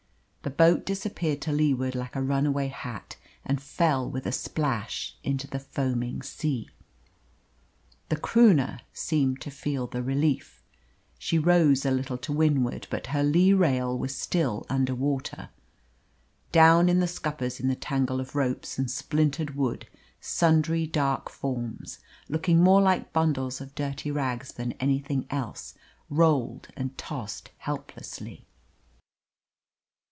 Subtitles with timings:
[0.43, 3.15] The boat disappeared to leeward like a runaway hat,
[3.45, 6.67] and fell with a splash into the foaming sea.
[8.09, 10.63] The Croonah seemed to feel the relief.
[11.19, 15.49] She rose a little to windward, but her lee rail was still under water.
[16.51, 19.87] Down in the scuppers, in the tangle of ropes and splintered wood,
[20.19, 25.75] sundry dark forms, looking more like bundles of dirty rags than anything else,
[26.09, 28.47] rolled and tossed helplessly.